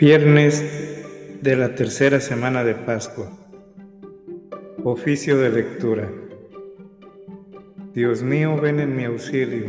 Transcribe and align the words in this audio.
Viernes 0.00 0.64
de 1.42 1.56
la 1.56 1.74
tercera 1.74 2.20
semana 2.20 2.64
de 2.64 2.74
Pascua. 2.74 3.30
Oficio 4.82 5.36
de 5.36 5.50
lectura. 5.50 6.10
Dios 7.92 8.22
mío, 8.22 8.56
ven 8.56 8.80
en 8.80 8.96
mi 8.96 9.04
auxilio. 9.04 9.68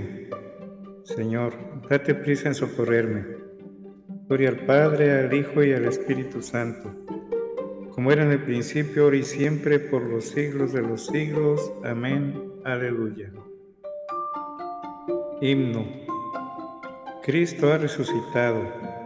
Señor, 1.04 1.56
date 1.90 2.16
prisa 2.16 2.48
en 2.48 2.56
socorrerme. 2.56 3.26
Gloria 4.30 4.48
al 4.48 4.66
Padre, 4.66 5.20
al 5.20 5.34
Hijo 5.34 5.66
y 5.66 5.74
al 5.74 5.84
Espíritu 5.84 6.42
Santo, 6.42 6.96
como 7.90 8.14
era 8.14 8.24
en 8.24 8.32
el 8.32 8.42
principio, 8.42 9.04
ahora 9.04 9.18
y 9.18 9.24
siempre, 9.24 9.80
por 9.80 10.02
los 10.02 10.30
siglos 10.30 10.72
de 10.72 10.82
los 10.82 11.08
siglos. 11.08 11.74
Amén. 11.84 12.54
Aleluya. 12.64 13.34
Himno. 15.42 15.86
Cristo 17.22 17.74
ha 17.74 17.78
resucitado 17.78 18.91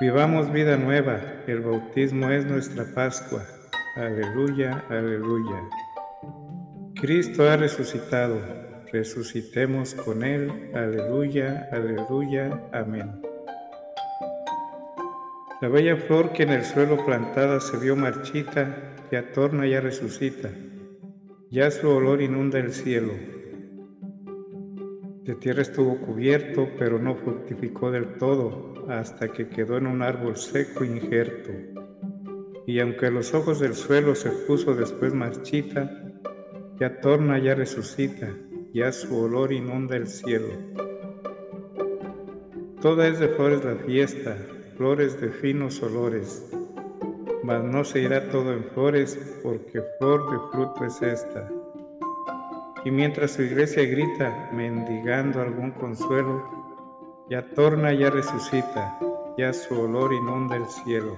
Vivamos 0.00 0.50
vida 0.50 0.78
nueva, 0.78 1.20
el 1.46 1.60
bautismo 1.60 2.30
es 2.30 2.46
nuestra 2.46 2.86
Pascua. 2.94 3.44
Aleluya, 3.96 4.82
aleluya. 4.88 5.60
Cristo 6.98 7.46
ha 7.46 7.58
resucitado, 7.58 8.40
resucitemos 8.90 9.92
con 9.92 10.24
Él. 10.24 10.70
Aleluya, 10.74 11.68
aleluya, 11.70 12.66
amén. 12.72 13.20
La 15.60 15.68
bella 15.68 15.96
flor 15.98 16.32
que 16.32 16.44
en 16.44 16.52
el 16.52 16.64
suelo 16.64 17.04
plantada 17.04 17.60
se 17.60 17.76
vio 17.76 17.94
marchita, 17.94 18.94
ya 19.12 19.30
torna, 19.32 19.66
ya 19.66 19.82
resucita, 19.82 20.48
ya 21.50 21.70
su 21.70 21.86
olor 21.90 22.22
inunda 22.22 22.58
el 22.58 22.72
cielo. 22.72 23.12
De 25.30 25.36
tierra 25.36 25.62
estuvo 25.62 25.96
cubierto, 25.96 26.68
pero 26.76 26.98
no 26.98 27.14
fructificó 27.14 27.92
del 27.92 28.18
todo, 28.18 28.84
hasta 28.88 29.28
que 29.28 29.46
quedó 29.46 29.76
en 29.76 29.86
un 29.86 30.02
árbol 30.02 30.36
seco 30.36 30.84
injerto. 30.84 31.52
Y 32.66 32.80
aunque 32.80 33.12
los 33.12 33.32
ojos 33.32 33.60
del 33.60 33.74
suelo 33.74 34.16
se 34.16 34.30
puso 34.30 34.74
después 34.74 35.14
marchita, 35.14 35.88
ya 36.80 37.00
torna, 37.00 37.38
ya 37.38 37.54
resucita, 37.54 38.28
ya 38.74 38.90
su 38.90 39.16
olor 39.16 39.52
inunda 39.52 39.94
el 39.94 40.08
cielo. 40.08 40.48
Toda 42.80 43.06
es 43.06 43.20
de 43.20 43.28
flores 43.28 43.64
la 43.64 43.76
fiesta, 43.76 44.36
flores 44.76 45.20
de 45.20 45.28
finos 45.28 45.80
olores, 45.80 46.50
mas 47.44 47.62
no 47.62 47.84
se 47.84 48.00
irá 48.00 48.28
todo 48.30 48.52
en 48.52 48.64
flores, 48.64 49.16
porque 49.44 49.80
flor 50.00 50.28
de 50.28 50.38
fruto 50.50 50.84
es 50.84 51.00
esta. 51.00 51.59
Y 52.84 52.90
mientras 52.90 53.32
su 53.32 53.42
iglesia 53.42 53.84
grita, 53.84 54.48
mendigando 54.52 55.42
algún 55.42 55.70
consuelo, 55.72 57.26
ya 57.28 57.42
torna, 57.54 57.92
ya 57.92 58.08
resucita, 58.08 58.98
ya 59.36 59.52
su 59.52 59.78
olor 59.78 60.14
inunda 60.14 60.56
el 60.56 60.66
cielo. 60.66 61.16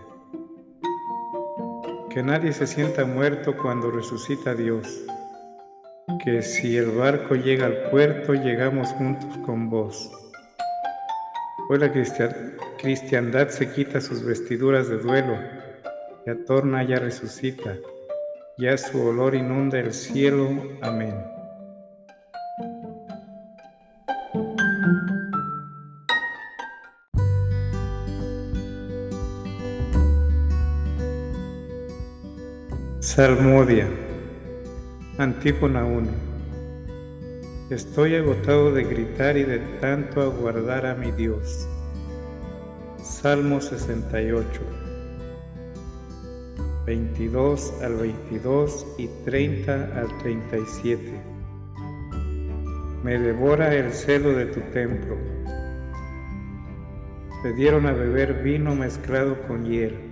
Que 2.11 2.23
nadie 2.23 2.53
se 2.53 2.67
sienta 2.67 3.05
muerto 3.05 3.57
cuando 3.57 3.91
resucita 3.91 4.55
Dios. 4.55 5.05
Que 6.23 6.43
si 6.43 6.77
el 6.77 6.91
barco 6.91 7.37
llega 7.37 7.67
al 7.67 7.91
puerto, 7.91 8.35
llegamos 8.35 8.89
juntos 8.95 9.39
con 9.47 9.71
vos. 9.71 10.11
Hoy 11.71 11.79
la 11.79 11.93
cristiandad 12.79 13.49
se 13.49 13.73
quita 13.73 14.01
sus 14.01 14.25
vestiduras 14.25 14.89
de 14.89 14.99
duelo, 14.99 15.39
ya 16.27 16.37
torna, 16.45 16.83
ya 16.83 16.99
resucita, 16.99 17.77
ya 18.59 18.77
su 18.77 19.01
olor 19.01 19.35
inunda 19.37 19.79
el 19.79 19.95
cielo. 19.95 20.51
Amén. 20.83 21.32
Salmodia, 33.15 33.87
Antífona 35.19 35.85
1. 35.85 36.09
Estoy 37.69 38.15
agotado 38.15 38.73
de 38.73 38.85
gritar 38.85 39.37
y 39.37 39.45
de 39.45 39.59
tanto 39.83 40.23
aguardar 40.23 40.87
a 40.87 40.95
mi 40.95 41.11
Dios. 41.13 41.69
Salmo 43.03 43.61
68. 43.61 44.49
22 46.87 47.83
al 47.83 47.97
22 47.97 48.87
y 48.97 49.09
30 49.27 49.91
al 49.95 50.19
37. 50.23 51.13
Me 53.05 53.19
devora 53.19 53.75
el 53.75 53.93
celo 53.93 54.31
de 54.31 54.47
tu 54.47 54.61
templo. 54.73 55.19
Te 57.43 57.53
dieron 57.53 57.85
a 57.85 57.93
beber 57.93 58.43
vino 58.43 58.75
mezclado 58.75 59.37
con 59.43 59.67
hiel 59.67 60.12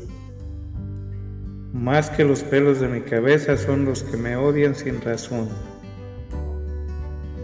Más 1.73 2.09
que 2.09 2.25
los 2.25 2.43
pelos 2.43 2.81
de 2.81 2.89
mi 2.89 2.99
cabeza 2.99 3.55
son 3.55 3.85
los 3.85 4.03
que 4.03 4.17
me 4.17 4.35
odian 4.35 4.75
sin 4.75 4.99
razón. 4.99 5.47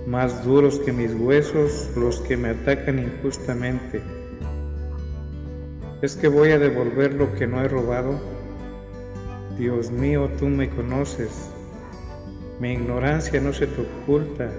Más 0.06 0.44
duros 0.44 0.80
que 0.80 0.92
mis 0.92 1.14
huesos 1.14 1.90
los 1.96 2.20
que 2.20 2.36
me 2.36 2.50
atacan 2.50 3.00
injustamente. 3.00 4.02
¿Es 6.02 6.18
que 6.18 6.28
voy 6.28 6.52
a 6.52 6.60
devolver 6.60 7.14
lo 7.14 7.34
que 7.36 7.48
no 7.48 7.62
he 7.62 7.70
robado? 7.70 8.20
Dios 9.58 9.92
mío, 9.92 10.30
tú 10.38 10.48
me 10.48 10.70
conoces. 10.70 11.50
Mi 12.60 12.74
ignorancia 12.74 13.40
no 13.40 13.54
se 13.54 13.68
te 13.68 13.82
oculta. 13.82 14.52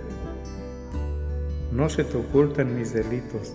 No 1.72 1.90
se 1.90 2.04
te 2.04 2.16
ocultan 2.16 2.74
mis 2.74 2.94
delitos 2.94 3.54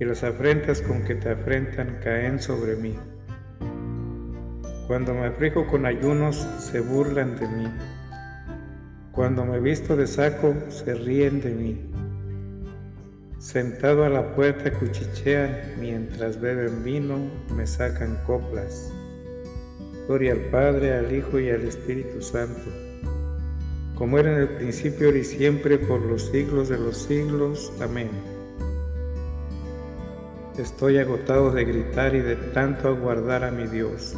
y 0.00 0.04
las 0.06 0.24
afrentas 0.24 0.80
con 0.80 1.04
que 1.04 1.14
te 1.14 1.28
afrentan 1.28 1.98
caen 2.02 2.40
sobre 2.40 2.74
mí. 2.74 2.96
Cuando 4.86 5.12
me 5.14 5.26
aflijo 5.26 5.66
con 5.66 5.84
ayunos, 5.84 6.36
se 6.58 6.80
burlan 6.80 7.36
de 7.38 7.46
mí. 7.46 7.68
Cuando 9.12 9.44
me 9.44 9.60
visto 9.60 9.96
de 9.96 10.06
saco, 10.06 10.54
se 10.68 10.94
ríen 10.94 11.42
de 11.42 11.50
mí. 11.50 11.90
Sentado 13.38 14.04
a 14.04 14.08
la 14.08 14.34
puerta 14.34 14.72
cuchichean, 14.72 15.74
mientras 15.78 16.40
beben 16.40 16.82
vino, 16.82 17.18
me 17.54 17.66
sacan 17.66 18.18
coplas. 18.26 18.90
Gloria 20.06 20.32
al 20.32 20.40
Padre, 20.50 20.94
al 20.94 21.14
Hijo 21.14 21.38
y 21.38 21.50
al 21.50 21.62
Espíritu 21.62 22.22
Santo, 22.22 22.70
como 23.94 24.18
era 24.18 24.32
en 24.32 24.40
el 24.40 24.48
principio 24.48 25.14
y 25.14 25.24
siempre, 25.24 25.78
por 25.78 26.00
los 26.00 26.30
siglos 26.30 26.70
de 26.70 26.78
los 26.78 26.96
siglos. 26.96 27.72
Amén. 27.80 28.39
Estoy 30.60 30.98
agotado 30.98 31.50
de 31.52 31.64
gritar 31.64 32.14
y 32.14 32.20
de 32.20 32.36
tanto 32.36 32.88
aguardar 32.88 33.44
a 33.44 33.50
mi 33.50 33.66
Dios. 33.66 34.14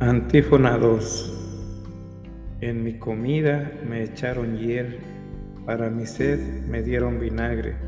Antífona 0.00 0.76
2 0.76 1.34
En 2.62 2.82
mi 2.82 2.98
comida 2.98 3.70
me 3.88 4.02
echaron 4.02 4.58
hiel, 4.58 4.98
para 5.64 5.88
mi 5.88 6.04
sed 6.04 6.40
me 6.66 6.82
dieron 6.82 7.20
vinagre 7.20 7.87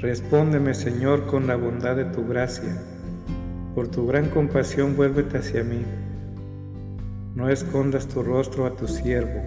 Respóndeme, 0.00 0.74
Señor, 0.74 1.26
con 1.26 1.46
la 1.46 1.56
bondad 1.56 1.96
de 1.96 2.06
tu 2.06 2.26
gracia. 2.26 2.76
Por 3.74 3.88
tu 3.88 4.06
gran 4.06 4.30
compasión 4.30 4.96
vuélvete 4.96 5.38
hacia 5.38 5.62
mí. 5.62 5.84
No 7.34 7.48
escondas 7.48 8.08
tu 8.08 8.22
rostro 8.22 8.66
a 8.66 8.76
tu 8.76 8.88
siervo. 8.88 9.42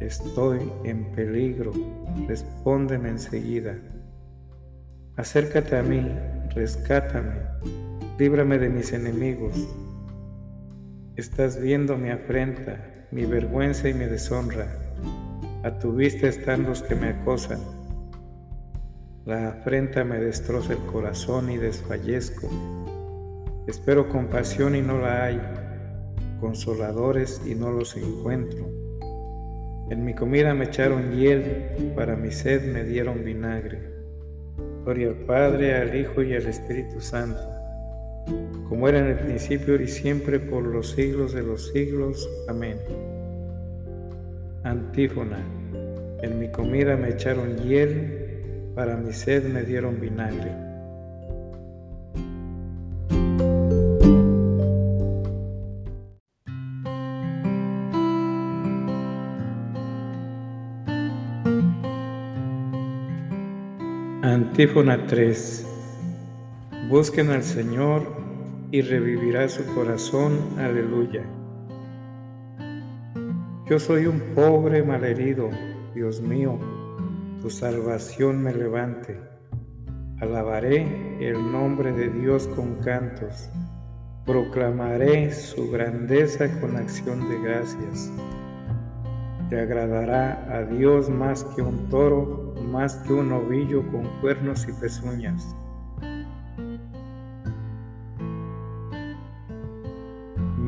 Estoy 0.00 0.60
en 0.84 1.12
peligro. 1.12 1.72
Respóndeme 2.26 3.10
enseguida. 3.10 3.76
Acércate 5.16 5.76
a 5.76 5.82
mí, 5.82 6.06
rescátame 6.54 7.50
líbrame 8.20 8.58
de 8.58 8.68
mis 8.68 8.92
enemigos. 8.92 9.66
Estás 11.16 11.58
viendo 11.58 11.96
mi 11.96 12.10
afrenta, 12.10 13.06
mi 13.10 13.24
vergüenza 13.24 13.88
y 13.88 13.94
mi 13.94 14.04
deshonra. 14.04 14.66
A 15.62 15.78
tu 15.78 15.94
vista 15.94 16.28
están 16.28 16.64
los 16.64 16.82
que 16.82 16.94
me 16.94 17.08
acosan. 17.08 17.79
La 19.24 19.48
afrenta 19.48 20.04
me 20.04 20.18
destroza 20.18 20.72
el 20.72 20.78
corazón 20.80 21.50
y 21.50 21.56
desfallezco. 21.56 22.48
Espero 23.66 24.08
compasión 24.08 24.74
y 24.74 24.82
no 24.82 24.98
la 24.98 25.24
hay, 25.24 25.40
consoladores 26.40 27.40
y 27.46 27.54
no 27.54 27.70
los 27.70 27.96
encuentro. 27.96 28.68
En 29.90 30.04
mi 30.04 30.14
comida 30.14 30.54
me 30.54 30.66
echaron 30.66 31.12
hiel, 31.12 31.92
para 31.94 32.16
mi 32.16 32.30
sed 32.30 32.72
me 32.72 32.84
dieron 32.84 33.24
vinagre. 33.24 33.80
Gloria 34.84 35.08
al 35.08 35.16
Padre, 35.26 35.76
al 35.76 35.94
Hijo 35.94 36.22
y 36.22 36.34
al 36.34 36.46
Espíritu 36.46 37.00
Santo 37.00 37.60
como 38.70 38.88
era 38.88 39.00
en 39.00 39.06
el 39.06 39.16
principio 39.16 39.80
y 39.82 39.88
siempre 39.88 40.38
por 40.38 40.62
los 40.62 40.92
siglos 40.92 41.32
de 41.32 41.42
los 41.42 41.72
siglos. 41.72 42.30
Amén. 42.48 42.78
Antífona. 44.62 45.44
En 46.22 46.38
mi 46.38 46.48
comida 46.52 46.96
me 46.96 47.08
echaron 47.10 47.58
hiel, 47.58 48.29
para 48.74 48.96
mi 48.96 49.12
sed 49.12 49.44
me 49.44 49.62
dieron 49.62 50.00
vinagre. 50.00 50.70
Antífona 64.22 65.06
3 65.06 65.66
Busquen 66.90 67.30
al 67.30 67.44
Señor 67.44 68.02
y 68.72 68.82
revivirá 68.82 69.48
su 69.48 69.64
corazón. 69.74 70.38
Aleluya. 70.58 71.22
Yo 73.68 73.78
soy 73.78 74.06
un 74.06 74.20
pobre 74.34 74.82
malherido, 74.82 75.50
Dios 75.94 76.20
mío, 76.20 76.58
tu 77.40 77.50
salvación 77.50 78.42
me 78.42 78.54
levante. 78.54 79.18
Alabaré 80.20 81.26
el 81.26 81.50
nombre 81.50 81.92
de 81.92 82.10
Dios 82.10 82.46
con 82.48 82.74
cantos, 82.76 83.48
proclamaré 84.26 85.32
su 85.32 85.70
grandeza 85.70 86.60
con 86.60 86.76
acción 86.76 87.28
de 87.28 87.40
gracias. 87.40 88.12
Te 89.48 89.60
agradará 89.60 90.46
a 90.54 90.64
Dios 90.64 91.08
más 91.08 91.44
que 91.56 91.62
un 91.62 91.88
toro, 91.88 92.54
más 92.70 92.96
que 92.96 93.12
un 93.14 93.32
ovillo 93.32 93.82
con 93.90 94.04
cuernos 94.20 94.66
y 94.68 94.72
pezuñas 94.72 95.56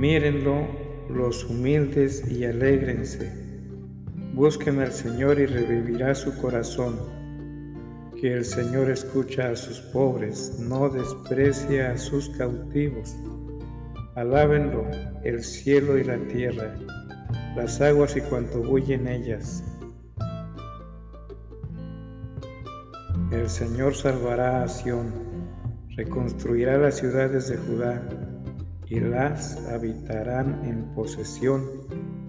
Mírenlo 0.02 0.66
los 1.08 1.44
humildes 1.44 2.28
y 2.28 2.44
alégrense. 2.44 3.41
Busquen 4.32 4.80
al 4.80 4.92
Señor 4.92 5.38
y 5.38 5.44
revivirá 5.44 6.14
su 6.14 6.34
corazón. 6.38 6.98
Que 8.18 8.32
el 8.32 8.46
Señor 8.46 8.90
escucha 8.90 9.50
a 9.50 9.56
sus 9.56 9.80
pobres, 9.80 10.58
no 10.58 10.88
desprecia 10.88 11.92
a 11.92 11.98
sus 11.98 12.30
cautivos. 12.30 13.14
Alábenlo 14.14 14.86
el 15.22 15.44
cielo 15.44 15.98
y 15.98 16.04
la 16.04 16.16
tierra, 16.28 16.74
las 17.54 17.78
aguas 17.82 18.16
y 18.16 18.22
cuanto 18.22 18.62
bulle 18.62 18.94
en 18.94 19.06
ellas. 19.06 19.62
El 23.32 23.50
Señor 23.50 23.94
salvará 23.94 24.62
a 24.62 24.68
Sión, 24.68 25.12
reconstruirá 25.94 26.78
las 26.78 26.96
ciudades 26.96 27.48
de 27.48 27.58
Judá 27.58 28.02
y 28.86 28.98
las 28.98 29.58
habitarán 29.68 30.64
en 30.64 30.94
posesión. 30.94 31.68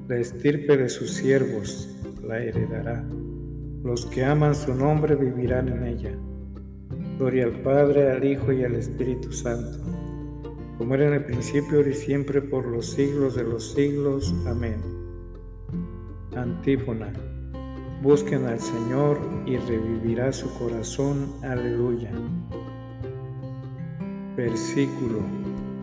La 0.09 0.17
estirpe 0.17 0.75
de 0.75 0.89
sus 0.89 1.13
siervos 1.13 1.92
la 2.23 2.39
heredará. 2.39 3.03
Los 3.83 4.05
que 4.05 4.23
aman 4.23 4.55
su 4.55 4.73
nombre 4.73 5.15
vivirán 5.15 5.67
en 5.67 5.83
ella. 5.83 6.11
Gloria 7.17 7.45
al 7.45 7.61
Padre, 7.61 8.11
al 8.11 8.23
Hijo 8.23 8.51
y 8.51 8.63
al 8.63 8.75
Espíritu 8.75 9.31
Santo, 9.31 9.79
como 10.77 10.95
era 10.95 11.07
en 11.07 11.13
el 11.13 11.25
principio 11.25 11.87
y 11.87 11.93
siempre 11.93 12.41
por 12.41 12.65
los 12.65 12.91
siglos 12.91 13.35
de 13.35 13.43
los 13.43 13.73
siglos. 13.73 14.33
Amén. 14.47 14.81
Antífona. 16.35 17.13
Busquen 18.01 18.45
al 18.45 18.59
Señor 18.59 19.19
y 19.45 19.57
revivirá 19.57 20.31
su 20.31 20.51
corazón. 20.57 21.31
Aleluya. 21.43 22.11
Versículo 24.35 25.19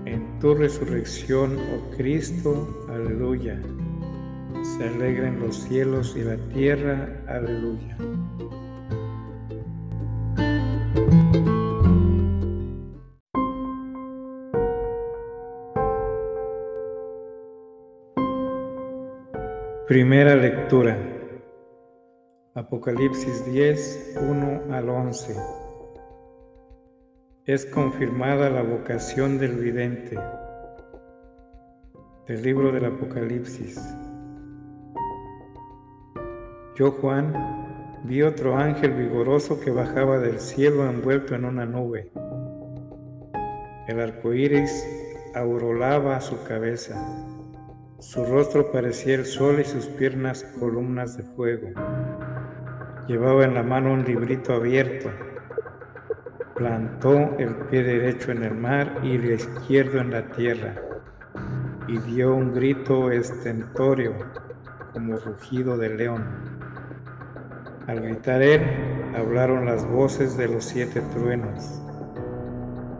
en 0.07 0.39
tu 0.41 0.55
resurrección, 0.55 1.57
oh 1.57 1.97
Cristo, 1.97 2.85
aleluya. 2.89 3.61
Se 4.63 4.89
alegren 4.89 5.41
los 5.41 5.57
cielos 5.57 6.17
y 6.17 6.23
la 6.23 6.37
tierra, 6.49 7.23
aleluya. 7.27 7.97
Primera 19.87 20.37
lectura. 20.37 20.97
Apocalipsis 22.55 23.45
10, 23.47 24.19
1 24.21 24.75
al 24.75 24.89
11 24.89 25.61
es 27.53 27.67
confirmada 27.67 28.49
la 28.49 28.63
vocación 28.63 29.37
del 29.39 29.57
vidente. 29.57 30.17
Del 32.29 32.43
libro 32.43 32.71
del 32.71 32.85
Apocalipsis. 32.85 33.81
Yo, 36.81 36.93
Juan, 36.93 37.35
vi 38.05 38.23
otro 38.23 38.57
ángel 38.57 38.93
vigoroso 38.93 39.61
que 39.61 39.71
bajaba 39.71 40.19
del 40.19 40.41
cielo 40.41 40.89
envuelto 40.89 41.35
en 41.35 41.45
una 41.45 41.67
nube. 41.67 42.11
El 43.87 44.01
arco 44.01 44.33
iris 44.33 44.83
aurolaba 45.35 46.19
su 46.23 46.43
cabeza. 46.45 46.97
Su 47.99 48.25
rostro 48.25 48.73
parecía 48.73 49.17
el 49.17 49.27
sol 49.27 49.61
y 49.61 49.65
sus 49.65 49.89
piernas 49.89 50.43
columnas 50.59 51.19
de 51.19 51.25
fuego. 51.25 51.69
Llevaba 53.07 53.45
en 53.45 53.53
la 53.53 53.63
mano 53.63 53.93
un 53.93 54.07
librito 54.07 54.55
abierto 54.55 55.11
plantó 56.55 57.37
el 57.39 57.57
pie 57.69 57.83
derecho 57.83 58.33
en 58.33 58.43
el 58.43 58.55
mar 58.55 59.01
y 59.03 59.17
el 59.17 59.33
izquierdo 59.33 60.01
en 60.01 60.13
la 60.13 60.31
tierra, 60.31 60.77
y 61.89 61.99
dio 61.99 62.35
un 62.35 62.55
grito 62.55 63.11
estentorio 63.11 64.15
como 64.95 65.19
rugido 65.19 65.77
de 65.77 65.91
león. 65.91 66.60
Al 67.91 68.03
gritar 68.03 68.41
él, 68.41 68.63
hablaron 69.17 69.67
las 69.67 69.85
voces 69.85 70.37
de 70.37 70.47
los 70.47 70.65
siete 70.65 71.01
truenos. 71.13 71.83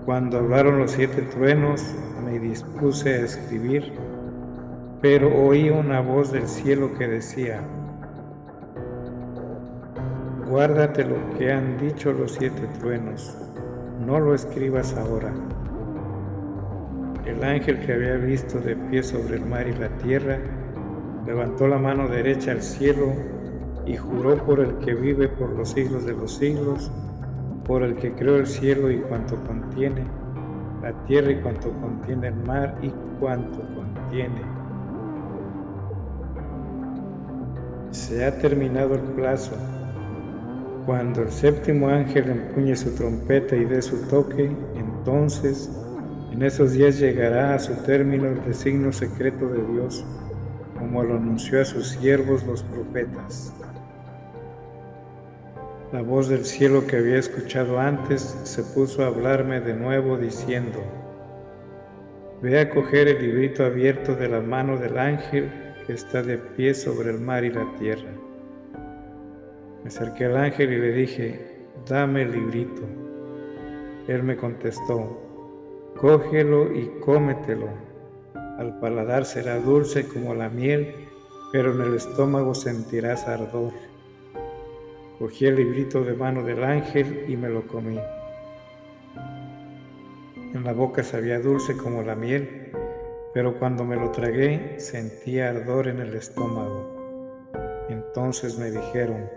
Cuando 0.05 0.39
hablaron 0.39 0.81
los 0.81 0.91
siete 0.91 1.23
truenos, 1.23 1.95
me 2.25 2.41
dispuse 2.41 3.11
a 3.15 3.25
escribir, 3.25 3.93
pero 5.01 5.33
oí 5.33 5.71
una 5.71 6.01
voz 6.01 6.33
del 6.33 6.49
cielo 6.49 6.99
que 6.99 7.07
decía, 7.07 7.61
Guárdate 10.49 11.05
lo 11.05 11.39
que 11.39 11.53
han 11.53 11.79
dicho 11.79 12.13
los 12.13 12.33
siete 12.33 12.67
truenos 12.81 13.37
no 14.05 14.19
lo 14.19 14.35
escribas 14.35 14.97
ahora, 14.97 15.33
El 17.27 17.45
ángel 17.45 17.79
que 17.79 17.93
había 17.93 18.17
visto 18.17 18.59
de 18.59 18.75
pie 18.75 19.05
sobre 19.05 19.37
el 19.37 19.47
mar 19.47 19.69
y 19.69 19.73
la 19.73 19.91
tierra 19.99 20.41
levantó 21.25 21.69
la 21.69 21.79
mano 21.79 22.09
derecha 22.09 22.51
al 22.51 22.63
cielo 22.63 23.40
y 23.87 23.97
juró 23.97 24.37
por 24.45 24.61
el 24.61 24.77
que 24.79 24.95
vive 24.95 25.29
por 25.29 25.51
los 25.51 25.71
siglos 25.71 26.05
de 26.05 26.13
los 26.13 26.33
siglos, 26.35 26.91
por 27.67 27.83
el 27.83 27.97
que 27.97 28.13
creó 28.13 28.37
el 28.37 28.47
cielo 28.47 28.91
y 28.91 28.99
cuanto 28.99 29.37
contiene, 29.47 30.05
la 30.83 30.93
tierra 31.05 31.31
y 31.31 31.41
cuanto 31.41 31.71
contiene 31.81 32.29
el 32.29 32.37
mar 32.37 32.77
y 32.83 32.91
cuanto 33.19 33.61
contiene. 33.75 34.43
Se 37.91 38.25
ha 38.25 38.39
terminado 38.39 38.95
el 38.95 39.01
plazo. 39.01 39.53
Cuando 40.87 41.23
el 41.23 41.31
séptimo 41.31 41.89
ángel 41.89 42.31
empuñe 42.31 42.75
su 42.75 42.95
trompeta 42.95 43.55
y 43.57 43.65
dé 43.65 43.83
su 43.83 44.09
toque, 44.09 44.51
entonces 44.75 45.71
en 46.33 46.43
esos 46.43 46.73
días 46.73 46.99
llegará 46.99 47.55
a 47.55 47.59
su 47.59 47.75
término 47.83 48.29
el 48.29 48.43
designio 48.45 48.93
secreto 48.93 49.49
de 49.49 49.63
Dios, 49.73 50.05
como 50.79 51.03
lo 51.03 51.17
anunció 51.17 51.61
a 51.61 51.65
sus 51.65 51.89
siervos 51.89 52.45
los 52.47 52.63
profetas. 52.63 53.53
La 55.93 56.03
voz 56.03 56.29
del 56.29 56.45
cielo 56.45 56.87
que 56.87 56.99
había 56.99 57.19
escuchado 57.19 57.81
antes 57.81 58.23
se 58.45 58.63
puso 58.63 59.03
a 59.03 59.09
hablarme 59.09 59.61
de 59.61 59.75
nuevo 59.75 60.17
diciendo, 60.17 60.79
Ve 62.41 62.61
a 62.61 62.71
coger 62.71 63.09
el 63.09 63.21
librito 63.21 63.65
abierto 63.65 64.15
de 64.15 64.29
la 64.29 64.41
mano 64.41 64.79
del 64.79 64.97
ángel 64.97 65.51
que 65.85 65.95
está 65.95 66.23
de 66.23 66.39
pie 66.39 66.75
sobre 66.75 67.11
el 67.11 67.19
mar 67.19 67.43
y 67.43 67.51
la 67.51 67.67
tierra. 67.77 68.09
Me 69.83 69.89
acerqué 69.89 70.27
al 70.27 70.37
ángel 70.37 70.73
y 70.73 70.79
le 70.79 70.93
dije, 70.93 71.67
dame 71.89 72.23
el 72.23 72.31
librito. 72.31 72.83
Él 74.07 74.23
me 74.23 74.37
contestó, 74.37 75.21
cógelo 75.97 76.73
y 76.73 76.89
cómetelo. 77.01 77.67
Al 78.59 78.79
paladar 78.79 79.25
será 79.25 79.59
dulce 79.59 80.07
como 80.07 80.37
la 80.37 80.51
miel, 80.51 80.95
pero 81.51 81.75
en 81.75 81.81
el 81.81 81.95
estómago 81.95 82.55
sentirás 82.55 83.27
ardor. 83.27 83.90
Cogí 85.21 85.45
el 85.45 85.57
librito 85.57 86.03
de 86.03 86.15
mano 86.15 86.43
del 86.43 86.65
ángel 86.65 87.27
y 87.29 87.37
me 87.37 87.51
lo 87.51 87.67
comí. 87.67 88.01
En 90.55 90.65
la 90.65 90.73
boca 90.73 91.03
sabía 91.03 91.39
dulce 91.39 91.77
como 91.77 92.03
la 92.03 92.15
miel, 92.15 92.73
pero 93.35 93.59
cuando 93.59 93.85
me 93.85 93.97
lo 93.97 94.13
tragué 94.13 94.81
sentía 94.81 95.51
ardor 95.51 95.89
en 95.89 96.01
el 96.01 96.15
estómago. 96.15 97.51
Entonces 97.91 98.59
me 98.59 98.71
dijeron, 98.71 99.29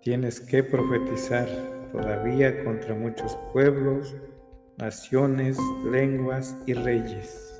tienes 0.00 0.40
que 0.40 0.64
profetizar 0.64 1.46
todavía 1.92 2.64
contra 2.64 2.92
muchos 2.92 3.38
pueblos, 3.52 4.16
naciones, 4.78 5.58
lenguas 5.92 6.56
y 6.66 6.74
reyes. 6.74 7.51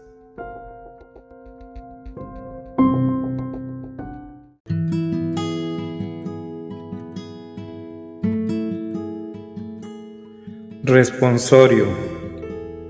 Responsorio. 10.92 11.86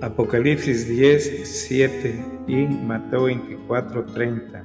Apocalipsis 0.00 0.88
10, 0.88 1.48
7 1.48 2.24
y 2.48 2.66
Mateo 2.66 3.26
24, 3.26 4.06
30. 4.06 4.64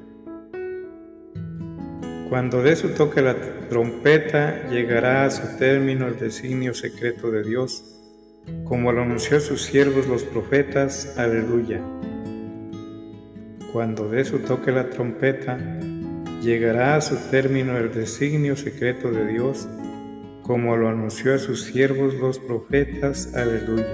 Cuando 2.30 2.64
dé 2.64 2.76
su 2.76 2.90
toque 2.96 3.22
la 3.22 3.36
trompeta, 3.70 4.68
llegará 4.72 5.26
a 5.26 5.30
su 5.30 5.56
término 5.60 6.08
el 6.08 6.18
designio 6.18 6.74
secreto 6.74 7.30
de 7.30 7.44
Dios, 7.44 7.84
como 8.64 8.92
lo 8.92 9.04
anunció 9.04 9.40
sus 9.40 9.62
siervos 9.62 10.08
los 10.08 10.24
profetas. 10.24 11.14
Aleluya. 11.20 11.80
Cuando 13.72 14.10
dé 14.10 14.26
su 14.26 14.40
toque 14.40 14.72
la 14.72 14.90
trompeta, 14.90 15.60
llegará 16.42 16.96
a 16.96 17.02
su 17.02 17.16
término 17.30 17.78
el 17.78 17.94
designio 17.94 18.56
secreto 18.56 19.12
de 19.12 19.28
Dios, 19.28 19.68
como 20.48 20.78
lo 20.78 20.88
anunció 20.88 21.36
a 21.36 21.40
sus 21.40 21.64
siervos 21.64 22.16
los 22.16 22.40
profetas. 22.40 23.36
Aleluya. 23.36 23.86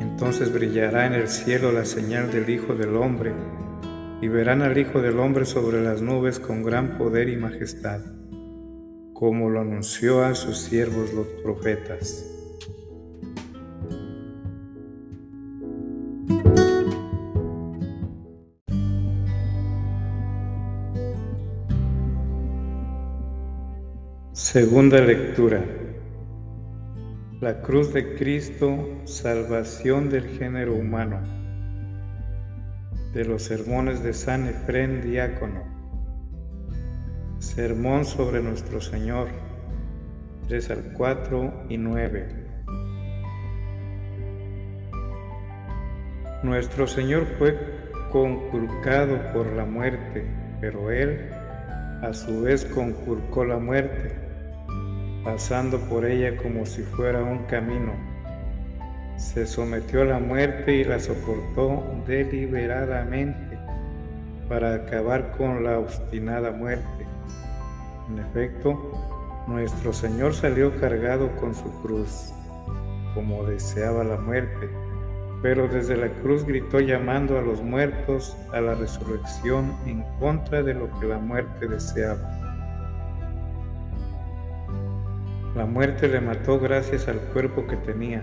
Entonces 0.00 0.52
brillará 0.52 1.06
en 1.06 1.14
el 1.14 1.26
cielo 1.26 1.72
la 1.72 1.84
señal 1.84 2.30
del 2.30 2.48
Hijo 2.48 2.76
del 2.76 2.94
Hombre, 2.94 3.32
y 4.20 4.28
verán 4.28 4.62
al 4.62 4.78
Hijo 4.78 5.02
del 5.02 5.18
Hombre 5.18 5.44
sobre 5.44 5.82
las 5.82 6.00
nubes 6.00 6.38
con 6.38 6.62
gran 6.62 6.96
poder 6.96 7.28
y 7.28 7.36
majestad, 7.36 8.00
como 9.12 9.50
lo 9.50 9.60
anunció 9.60 10.22
a 10.22 10.36
sus 10.36 10.58
siervos 10.58 11.12
los 11.12 11.26
profetas. 11.42 12.41
Segunda 24.52 25.00
lectura. 25.00 25.64
La 27.40 27.62
cruz 27.62 27.94
de 27.94 28.16
Cristo, 28.16 29.00
salvación 29.04 30.10
del 30.10 30.28
género 30.28 30.74
humano. 30.74 31.20
De 33.14 33.24
los 33.24 33.44
sermones 33.44 34.02
de 34.02 34.12
San 34.12 34.46
Efrén 34.46 35.00
Diácono. 35.00 35.62
Sermón 37.38 38.04
sobre 38.04 38.42
nuestro 38.42 38.82
Señor. 38.82 39.28
3 40.48 40.70
al 40.70 40.92
4 40.98 41.64
y 41.70 41.78
9. 41.78 42.28
Nuestro 46.42 46.86
Señor 46.86 47.24
fue 47.38 47.56
conculcado 48.10 49.32
por 49.32 49.50
la 49.54 49.64
muerte, 49.64 50.26
pero 50.60 50.90
Él 50.90 51.30
a 52.02 52.12
su 52.12 52.42
vez 52.42 52.66
conculcó 52.66 53.46
la 53.46 53.56
muerte 53.56 54.21
pasando 55.24 55.78
por 55.80 56.04
ella 56.04 56.36
como 56.36 56.66
si 56.66 56.82
fuera 56.82 57.22
un 57.22 57.44
camino. 57.44 57.92
Se 59.16 59.46
sometió 59.46 60.02
a 60.02 60.06
la 60.06 60.18
muerte 60.18 60.74
y 60.74 60.84
la 60.84 60.98
soportó 60.98 61.84
deliberadamente 62.06 63.58
para 64.48 64.74
acabar 64.74 65.32
con 65.36 65.62
la 65.64 65.78
obstinada 65.78 66.50
muerte. 66.50 67.06
En 68.10 68.18
efecto, 68.18 68.92
nuestro 69.46 69.92
Señor 69.92 70.34
salió 70.34 70.78
cargado 70.80 71.34
con 71.36 71.54
su 71.54 71.70
cruz, 71.82 72.32
como 73.14 73.44
deseaba 73.44 74.04
la 74.04 74.16
muerte, 74.16 74.68
pero 75.42 75.68
desde 75.68 75.96
la 75.96 76.08
cruz 76.08 76.44
gritó 76.44 76.80
llamando 76.80 77.38
a 77.38 77.42
los 77.42 77.62
muertos 77.62 78.36
a 78.52 78.60
la 78.60 78.74
resurrección 78.74 79.74
en 79.86 80.02
contra 80.18 80.62
de 80.62 80.74
lo 80.74 80.88
que 80.98 81.06
la 81.06 81.18
muerte 81.18 81.66
deseaba. 81.66 82.41
La 85.54 85.66
muerte 85.66 86.08
le 86.08 86.22
mató 86.22 86.58
gracias 86.58 87.08
al 87.08 87.18
cuerpo 87.18 87.66
que 87.66 87.76
tenía, 87.76 88.22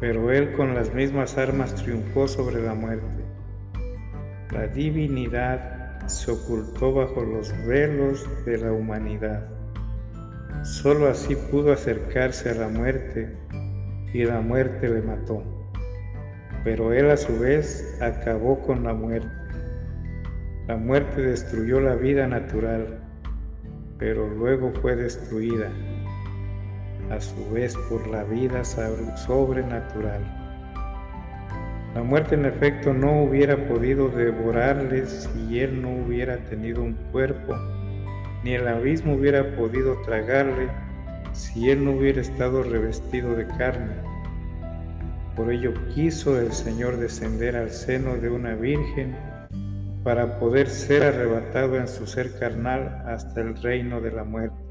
pero 0.00 0.32
él 0.32 0.52
con 0.54 0.74
las 0.74 0.92
mismas 0.92 1.38
armas 1.38 1.76
triunfó 1.76 2.26
sobre 2.26 2.60
la 2.60 2.74
muerte. 2.74 3.24
La 4.50 4.66
divinidad 4.66 6.04
se 6.08 6.32
ocultó 6.32 6.92
bajo 6.92 7.22
los 7.22 7.54
velos 7.68 8.28
de 8.44 8.58
la 8.58 8.72
humanidad. 8.72 9.46
Solo 10.64 11.08
así 11.08 11.36
pudo 11.36 11.72
acercarse 11.72 12.50
a 12.50 12.54
la 12.54 12.68
muerte 12.68 13.32
y 14.12 14.24
la 14.24 14.40
muerte 14.40 14.88
le 14.88 15.02
mató. 15.02 15.44
Pero 16.64 16.92
él 16.92 17.10
a 17.10 17.16
su 17.16 17.38
vez 17.38 17.96
acabó 18.02 18.60
con 18.60 18.82
la 18.82 18.92
muerte. 18.92 19.30
La 20.66 20.76
muerte 20.76 21.22
destruyó 21.22 21.78
la 21.78 21.94
vida 21.94 22.26
natural, 22.26 22.98
pero 23.98 24.28
luego 24.28 24.72
fue 24.72 24.96
destruida 24.96 25.70
a 27.10 27.20
su 27.20 27.50
vez 27.50 27.76
por 27.88 28.06
la 28.08 28.24
vida 28.24 28.64
sobrenatural. 28.64 30.22
La 31.94 32.02
muerte 32.02 32.34
en 32.34 32.44
efecto 32.44 32.92
no 32.92 33.22
hubiera 33.22 33.68
podido 33.68 34.08
devorarle 34.08 35.06
si 35.06 35.60
él 35.60 35.80
no 35.80 35.90
hubiera 35.90 36.38
tenido 36.38 36.82
un 36.82 36.94
cuerpo, 37.12 37.54
ni 38.42 38.54
el 38.54 38.66
abismo 38.66 39.14
hubiera 39.14 39.54
podido 39.54 40.00
tragarle 40.02 40.68
si 41.32 41.70
él 41.70 41.84
no 41.84 41.92
hubiera 41.92 42.20
estado 42.20 42.62
revestido 42.62 43.34
de 43.36 43.46
carne. 43.46 43.94
Por 45.36 45.52
ello 45.52 45.72
quiso 45.94 46.40
el 46.40 46.52
Señor 46.52 46.96
descender 46.96 47.56
al 47.56 47.70
seno 47.70 48.16
de 48.16 48.28
una 48.28 48.54
virgen 48.54 49.16
para 50.04 50.38
poder 50.38 50.68
ser 50.68 51.02
arrebatado 51.02 51.76
en 51.76 51.88
su 51.88 52.06
ser 52.06 52.38
carnal 52.38 53.02
hasta 53.06 53.40
el 53.40 53.56
reino 53.56 54.00
de 54.00 54.12
la 54.12 54.24
muerte. 54.24 54.63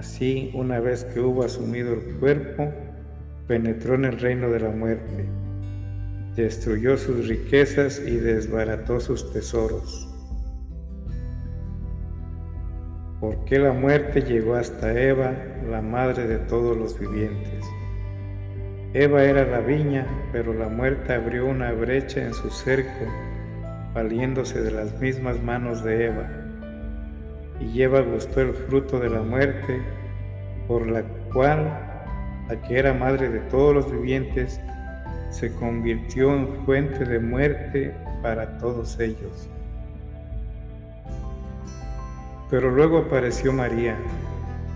Así, 0.00 0.50
una 0.54 0.80
vez 0.80 1.04
que 1.04 1.20
hubo 1.20 1.44
asumido 1.44 1.92
el 1.92 2.16
cuerpo, 2.18 2.72
penetró 3.46 3.96
en 3.96 4.06
el 4.06 4.18
reino 4.18 4.48
de 4.48 4.58
la 4.58 4.70
muerte, 4.70 5.28
destruyó 6.34 6.96
sus 6.96 7.28
riquezas 7.28 8.00
y 8.06 8.16
desbarató 8.16 8.98
sus 8.98 9.30
tesoros. 9.30 10.08
Porque 13.20 13.58
la 13.58 13.74
muerte 13.74 14.22
llegó 14.22 14.54
hasta 14.54 14.98
Eva, 14.98 15.34
la 15.68 15.82
madre 15.82 16.26
de 16.26 16.38
todos 16.38 16.78
los 16.78 16.98
vivientes? 16.98 17.62
Eva 18.94 19.22
era 19.22 19.44
la 19.44 19.60
viña, 19.60 20.06
pero 20.32 20.54
la 20.54 20.68
muerte 20.68 21.12
abrió 21.12 21.44
una 21.44 21.72
brecha 21.72 22.24
en 22.24 22.32
su 22.32 22.48
cerco, 22.48 23.04
valiéndose 23.92 24.62
de 24.62 24.70
las 24.70 24.98
mismas 24.98 25.42
manos 25.42 25.84
de 25.84 26.06
Eva. 26.06 26.39
Y 27.60 27.82
Eva 27.82 28.00
gustó 28.00 28.40
el 28.40 28.54
fruto 28.54 28.98
de 28.98 29.10
la 29.10 29.22
muerte, 29.22 29.80
por 30.66 30.86
la 30.86 31.02
cual 31.32 31.90
la 32.48 32.60
que 32.62 32.78
era 32.78 32.94
madre 32.94 33.28
de 33.28 33.40
todos 33.40 33.74
los 33.74 33.92
vivientes 33.92 34.60
se 35.30 35.54
convirtió 35.54 36.34
en 36.34 36.48
fuente 36.64 37.04
de 37.04 37.20
muerte 37.20 37.94
para 38.22 38.58
todos 38.58 38.98
ellos. 38.98 39.48
Pero 42.50 42.70
luego 42.70 42.98
apareció 42.98 43.52
María, 43.52 43.96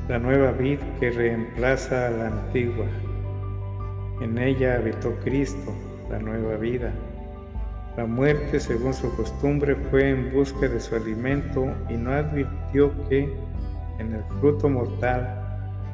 la 0.09 0.19
nueva 0.19 0.53
vid 0.53 0.79
que 1.01 1.11
reemplaza 1.11 2.07
a 2.07 2.11
la 2.11 2.27
antigua. 2.29 2.87
En 4.21 4.39
ella 4.39 4.77
habitó 4.77 5.17
Cristo, 5.25 5.73
la 6.09 6.21
nueva 6.21 6.57
vida. 6.57 6.93
La 7.97 8.07
muerte, 8.07 8.59
según 8.59 8.93
su 8.93 9.15
costumbre, 9.15 9.77
fue 9.77 10.11
en 10.11 10.33
busca 10.33 10.67
de 10.69 10.81
su 10.81 10.97
alimento 10.97 11.73
y 11.89 11.95
no 11.95 12.11
advirtió 12.13 12.93
que 13.09 13.33
en 13.99 14.15
el 14.15 14.25
fruto 14.41 14.69
mortal 14.69 15.41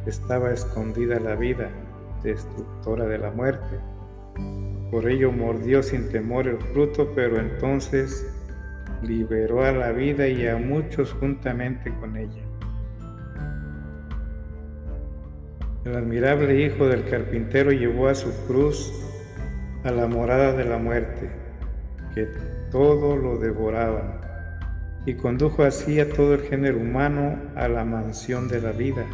estaba 0.07 0.51
escondida 0.51 1.21
la 1.21 1.35
vida, 1.35 1.71
destructora 2.23 3.07
de 3.07 3.19
la 3.19 3.31
muerte. 3.31 3.79
Por 4.91 5.09
ello 5.09 5.31
mordió 5.31 5.83
sin 5.83 6.09
temor 6.09 6.49
el 6.49 6.59
fruto, 6.59 7.13
pero 7.15 7.39
entonces 7.39 8.27
liberó 9.03 9.65
a 9.65 9.73
la 9.73 9.93
vida 9.93 10.27
y 10.27 10.47
a 10.47 10.57
muchos 10.57 11.13
juntamente 11.13 11.93
con 12.01 12.17
ella. 12.17 12.43
El 15.85 15.97
admirable 15.97 16.63
Hijo 16.63 16.89
del 16.89 17.05
Carpintero 17.05 17.73
llevó 17.73 18.09
a 18.09 18.15
su 18.15 18.31
cruz 18.47 18.93
a 19.85 19.91
la 19.91 20.07
morada 20.07 20.53
de 20.53 20.65
la 20.65 20.77
muerte, 20.77 21.31
que 22.15 22.29
todo 22.71 23.17
lo 23.17 23.39
devoraba, 23.39 24.21
y 25.07 25.15
condujo 25.15 25.63
así 25.63 25.99
a 26.01 26.09
todo 26.09 26.35
el 26.35 26.43
género 26.43 26.79
humano 26.79 27.37
a 27.57 27.69
la 27.69 27.85
mansión 27.85 28.49
de 28.49 28.61
la 28.61 28.73
vida, 28.73 29.05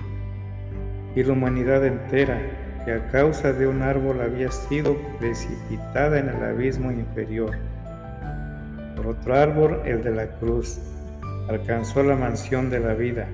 y 1.14 1.22
la 1.22 1.32
humanidad 1.32 1.84
entera 1.86 2.40
que 2.84 2.92
a 2.92 3.08
causa 3.08 3.52
de 3.52 3.66
un 3.66 3.82
árbol 3.82 4.20
había 4.20 4.50
sido 4.50 4.96
precipitada 5.18 6.18
en 6.18 6.28
el 6.28 6.42
abismo 6.42 6.92
inferior. 6.92 7.50
Por 8.94 9.08
otro 9.08 9.34
árbol, 9.34 9.82
el 9.84 10.02
de 10.02 10.12
la 10.12 10.26
cruz, 10.38 10.78
alcanzó 11.48 12.02
la 12.02 12.16
mansión 12.16 12.70
de 12.70 12.80
la 12.80 12.94
vida. 12.94 13.26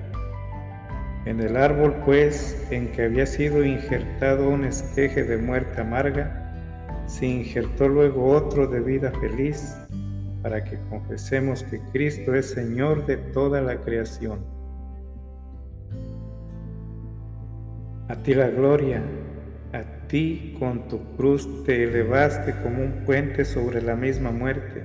En 1.25 1.39
el 1.39 1.55
árbol, 1.55 1.95
pues, 2.05 2.67
en 2.69 2.91
que 2.91 3.03
había 3.03 3.25
sido 3.25 3.63
injertado 3.63 4.49
un 4.49 4.65
esqueje 4.65 5.23
de 5.23 5.37
muerte 5.37 5.81
amarga, 5.81 6.42
se 7.05 7.25
injertó 7.25 7.87
luego 7.87 8.31
otro 8.31 8.67
de 8.67 8.79
vida 8.79 9.11
feliz, 9.19 9.77
para 10.41 10.63
que 10.63 10.77
confesemos 10.89 11.63
que 11.63 11.79
Cristo 11.91 12.35
es 12.35 12.49
Señor 12.49 13.05
de 13.05 13.17
toda 13.17 13.61
la 13.61 13.77
creación. 13.77 14.39
A 18.09 18.15
ti 18.17 18.33
la 18.33 18.49
gloria, 18.49 19.01
a 19.71 20.07
ti 20.07 20.55
con 20.59 20.87
tu 20.89 20.99
cruz 21.15 21.63
te 21.63 21.83
elevaste 21.83 22.53
como 22.61 22.83
un 22.83 23.05
puente 23.05 23.45
sobre 23.45 23.81
la 23.81 23.95
misma 23.95 24.31
muerte, 24.31 24.83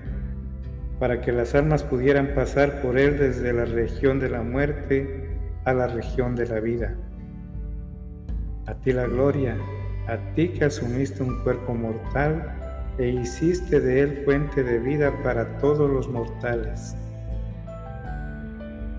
para 1.01 1.21
que 1.21 1.33
las 1.33 1.55
almas 1.55 1.83
pudieran 1.83 2.35
pasar 2.35 2.81
por 2.81 2.99
él 2.99 3.19
desde 3.19 3.53
la 3.53 3.65
región 3.65 4.21
de 4.21 4.31
la 4.31 4.43
muerte 4.43 5.29
a 5.65 5.75
la 5.75 5.89
región 5.89 6.37
de 6.37 6.47
la 6.47 6.61
vida. 6.61 6.95
A 8.67 8.75
ti 8.75 8.93
la 8.93 9.07
gloria, 9.07 9.57
a 10.09 10.17
ti 10.35 10.49
que 10.49 10.65
asumiste 10.65 11.23
un 11.23 11.43
cuerpo 11.45 11.75
mortal 11.75 12.55
e 12.99 13.09
hiciste 13.09 13.81
de 13.81 14.01
él 14.01 14.23
fuente 14.25 14.65
de 14.65 14.79
vida 14.81 15.13
para 15.23 15.59
todos 15.59 15.89
los 15.89 16.09
mortales. 16.09 16.97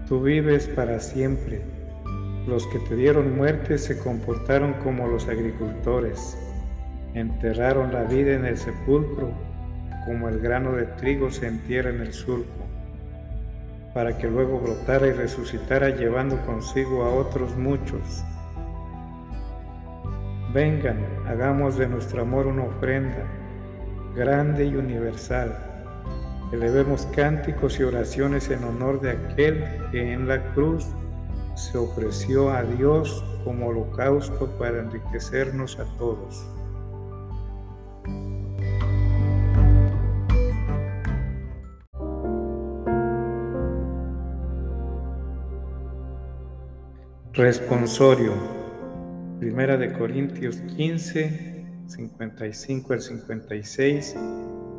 Tú 0.07 0.21
vives 0.21 0.67
para 0.67 0.99
siempre 0.99 1.61
los 2.49 2.65
que 2.67 2.79
te 2.79 2.95
dieron 2.95 3.37
muerte 3.37 3.77
se 3.77 3.99
comportaron 3.99 4.73
como 4.83 5.07
los 5.07 5.27
agricultores. 5.27 6.35
Enterraron 7.13 7.93
la 7.93 8.05
vida 8.05 8.33
en 8.33 8.45
el 8.45 8.57
sepulcro, 8.57 9.31
como 10.05 10.29
el 10.29 10.39
grano 10.39 10.71
de 10.71 10.85
trigo 10.85 11.29
se 11.29 11.47
entierra 11.47 11.91
en 11.91 12.01
el 12.01 12.11
surco, 12.11 12.65
para 13.93 14.17
que 14.17 14.27
luego 14.27 14.59
brotara 14.59 15.07
y 15.07 15.11
resucitara 15.11 15.89
llevando 15.89 16.43
consigo 16.45 17.03
a 17.03 17.13
otros 17.13 17.55
muchos. 17.55 18.23
Vengan, 20.53 21.05
hagamos 21.27 21.77
de 21.77 21.87
nuestro 21.87 22.23
amor 22.23 22.47
una 22.47 22.63
ofrenda 22.63 23.23
grande 24.15 24.65
y 24.65 24.75
universal. 24.75 25.55
Elevemos 26.51 27.05
cánticos 27.15 27.79
y 27.79 27.83
oraciones 27.83 28.49
en 28.49 28.63
honor 28.63 28.99
de 28.99 29.11
aquel 29.11 29.63
que 29.91 30.11
en 30.11 30.27
la 30.27 30.41
cruz 30.53 30.87
se 31.53 31.77
ofreció 31.77 32.49
a 32.49 32.63
Dios 32.63 33.23
como 33.43 33.67
holocausto 33.67 34.47
para 34.57 34.79
enriquecernos 34.79 35.77
a 35.77 35.85
todos. 35.99 36.47
Responsorio. 47.33 48.58
Primera 49.39 49.77
de 49.77 49.93
Corintios 49.93 50.57
15, 50.75 51.65
55 51.87 52.91
al 52.91 53.01
56 53.01 54.17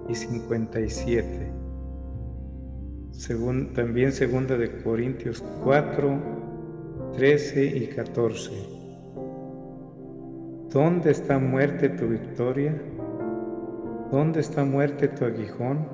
y 0.06 0.14
57. 0.14 1.52
también 3.74 4.12
segunda 4.12 4.58
de 4.58 4.82
Corintios 4.82 5.42
4, 5.64 7.12
13 7.16 7.64
y 7.64 7.86
14. 7.86 8.50
¿Dónde 10.70 11.10
está 11.10 11.38
muerte 11.38 11.88
tu 11.88 12.08
victoria? 12.08 12.78
¿Dónde 14.12 14.40
está 14.40 14.62
muerte 14.66 15.08
tu 15.08 15.24
aguijón? 15.24 15.88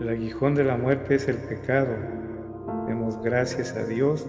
El 0.00 0.08
aguijón 0.08 0.54
de 0.54 0.64
la 0.64 0.78
muerte 0.78 1.16
es 1.16 1.28
el 1.28 1.36
pecado. 1.36 1.94
Demos 2.86 3.22
gracias 3.22 3.76
a 3.76 3.84
Dios 3.84 4.26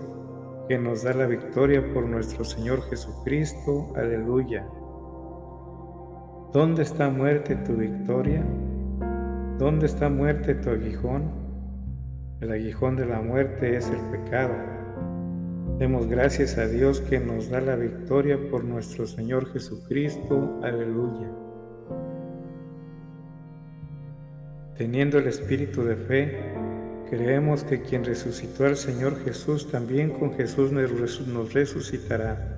que 0.67 0.77
nos 0.77 1.03
da 1.03 1.13
la 1.13 1.25
victoria 1.25 1.81
por 1.93 2.05
nuestro 2.07 2.43
Señor 2.43 2.81
Jesucristo. 2.89 3.93
Aleluya. 3.95 4.67
¿Dónde 6.53 6.83
está 6.83 7.09
muerte 7.09 7.55
tu 7.55 7.73
victoria? 7.73 8.43
¿Dónde 9.57 9.85
está 9.85 10.09
muerte 10.09 10.55
tu 10.55 10.69
aguijón? 10.69 11.31
El 12.41 12.51
aguijón 12.51 12.95
de 12.95 13.05
la 13.05 13.21
muerte 13.21 13.77
es 13.77 13.89
el 13.89 13.99
pecado. 14.11 14.53
Demos 15.79 16.07
gracias 16.07 16.57
a 16.57 16.67
Dios 16.67 17.01
que 17.01 17.19
nos 17.19 17.49
da 17.49 17.61
la 17.61 17.75
victoria 17.75 18.37
por 18.49 18.63
nuestro 18.63 19.05
Señor 19.07 19.51
Jesucristo. 19.51 20.59
Aleluya. 20.63 21.31
Teniendo 24.77 25.17
el 25.17 25.27
espíritu 25.27 25.83
de 25.83 25.95
fe, 25.95 26.56
creemos 27.09 27.63
que 27.63 27.81
quien 27.81 28.05
resucitó 28.05 28.65
al 28.65 28.77
Señor 28.77 29.23
Jesús 29.23 29.69
también 29.71 30.11
con 30.11 30.33
Jesús 30.33 30.71
nos 30.71 31.53
resucitará. 31.53 32.57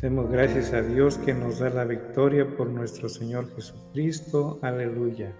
Demos 0.00 0.30
gracias 0.30 0.72
a 0.72 0.82
Dios 0.82 1.18
que 1.18 1.34
nos 1.34 1.58
da 1.58 1.70
la 1.70 1.84
victoria 1.84 2.46
por 2.56 2.68
nuestro 2.68 3.08
Señor 3.08 3.52
Jesucristo. 3.54 4.60
Aleluya. 4.62 5.32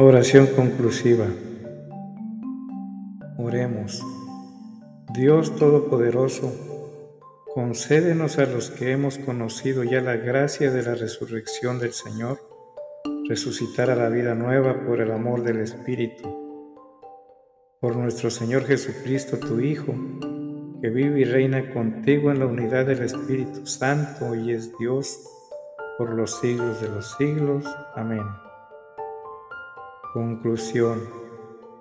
Oración 0.00 0.46
conclusiva. 0.46 1.26
Oremos. 3.40 4.04
Dios 5.14 5.54
Todopoderoso, 5.54 6.52
concédenos 7.54 8.36
a 8.40 8.46
los 8.46 8.70
que 8.70 8.90
hemos 8.90 9.16
conocido 9.18 9.84
ya 9.84 10.00
la 10.00 10.16
gracia 10.16 10.72
de 10.72 10.82
la 10.82 10.96
resurrección 10.96 11.78
del 11.78 11.92
Señor, 11.92 12.40
resucitar 13.28 13.90
a 13.90 13.94
la 13.94 14.08
vida 14.08 14.34
nueva 14.34 14.84
por 14.84 15.00
el 15.00 15.12
amor 15.12 15.44
del 15.44 15.60
Espíritu. 15.60 16.28
Por 17.80 17.94
nuestro 17.94 18.28
Señor 18.28 18.64
Jesucristo, 18.64 19.38
tu 19.38 19.60
Hijo, 19.60 19.94
que 20.82 20.88
vive 20.88 21.20
y 21.20 21.24
reina 21.24 21.72
contigo 21.72 22.32
en 22.32 22.40
la 22.40 22.46
unidad 22.46 22.86
del 22.86 23.04
Espíritu 23.04 23.64
Santo 23.66 24.34
y 24.34 24.50
es 24.50 24.76
Dios 24.80 25.16
por 25.96 26.12
los 26.12 26.40
siglos 26.40 26.80
de 26.80 26.88
los 26.88 27.16
siglos. 27.16 27.64
Amén. 27.94 28.24
Conclusión. 30.12 31.27